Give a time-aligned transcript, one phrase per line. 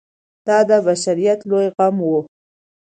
[0.47, 2.11] دا د بشریت لوی غم و.